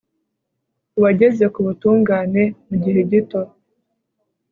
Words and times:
uwageze 0.97 1.45
ku 1.53 1.59
butungane 1.67 2.43
mu 2.67 2.75
gihe 2.83 2.99
gito 3.11 3.41